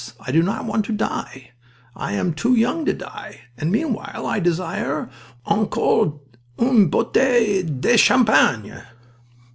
[0.19, 1.51] I do not want to die.
[1.95, 5.11] I am too young to die, and meanwhile I desire
[5.45, 6.19] encore
[6.57, 8.81] une bouteille de champagne!"